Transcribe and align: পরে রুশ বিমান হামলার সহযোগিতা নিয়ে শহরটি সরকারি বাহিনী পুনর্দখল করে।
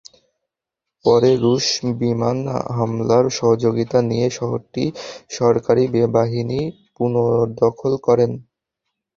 পরে 1.05 1.31
রুশ 1.35 1.65
বিমান 1.99 2.37
হামলার 2.75 3.25
সহযোগিতা 3.37 3.99
নিয়ে 4.09 4.27
শহরটি 4.29 4.83
সরকারি 5.31 5.83
বাহিনী 6.15 6.59
পুনর্দখল 6.95 7.93
করে। 8.05 8.25